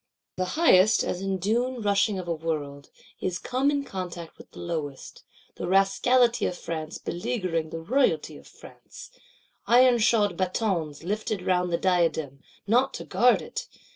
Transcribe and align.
The 0.37 0.45
highest, 0.57 1.03
as 1.03 1.21
in 1.21 1.37
down 1.37 1.79
rushing 1.83 2.17
of 2.17 2.27
a 2.27 2.33
World, 2.33 2.89
is 3.19 3.37
come 3.37 3.69
in 3.69 3.83
contact 3.83 4.39
with 4.39 4.49
the 4.49 4.57
lowest: 4.59 5.21
the 5.57 5.67
Rascality 5.67 6.47
of 6.47 6.57
France 6.57 6.97
beleaguering 6.97 7.69
the 7.69 7.81
Royalty 7.81 8.35
of 8.37 8.47
France; 8.47 9.11
"ironshod 9.67 10.35
batons" 10.37 11.03
lifted 11.03 11.43
round 11.45 11.71
the 11.71 11.77
diadem, 11.77 12.39
not 12.65 12.95
to 12.95 13.05
guard 13.05 13.43
it! 13.43 13.67